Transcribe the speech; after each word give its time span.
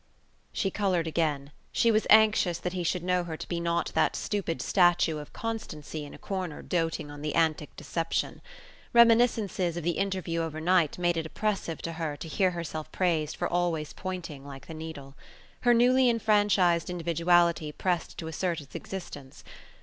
She 0.51 0.71
coloured 0.71 1.05
again. 1.05 1.51
She 1.71 1.91
was 1.91 2.07
anxious 2.09 2.57
that 2.57 2.73
he 2.73 2.83
should 2.83 3.03
know 3.03 3.23
her 3.25 3.37
to 3.37 3.47
be 3.47 3.59
not 3.59 3.91
that 3.93 4.15
stupid 4.15 4.59
statue 4.59 5.19
of 5.19 5.31
Constancy 5.31 6.05
in 6.05 6.15
a 6.15 6.17
corner 6.17 6.63
doating 6.63 7.11
on 7.11 7.21
the 7.21 7.35
antic 7.35 7.75
Deception. 7.75 8.41
Reminiscences 8.93 9.77
of 9.77 9.83
the 9.83 9.99
interview 10.01 10.41
overnight 10.41 10.97
made 10.97 11.17
it 11.17 11.27
oppressive 11.27 11.83
to 11.83 11.91
her 11.93 12.17
to 12.17 12.27
hear 12.27 12.49
herself 12.49 12.91
praised 12.91 13.35
for 13.35 13.47
always 13.47 13.93
pointing 13.93 14.43
like 14.43 14.65
the 14.65 14.73
needle. 14.73 15.13
Her 15.59 15.73
newly 15.75 16.09
enfranchised 16.09 16.89
individuality 16.89 17.71
pressed 17.71 18.17
to 18.17 18.27
assert 18.27 18.59
its 18.59 18.73
existence. 18.73 19.43